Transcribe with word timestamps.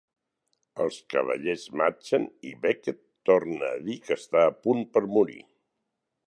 Els 0.85 0.95
cavallers 1.13 1.65
marxen 1.81 2.25
i 2.53 2.55
Becket 2.63 2.99
torna 3.31 3.69
a 3.75 3.79
dir 3.91 3.99
que 4.09 4.15
està 4.21 4.43
a 4.47 4.57
punt 4.65 4.83
per 4.97 5.05
morir. 5.19 5.39